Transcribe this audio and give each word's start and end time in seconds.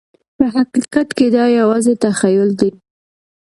په 0.37 0.43
حقیقت 0.55 1.07
کې 1.17 1.27
دا 1.35 1.45
یوازې 1.59 1.93
تخیل 2.03 2.49
دی. 2.59 2.69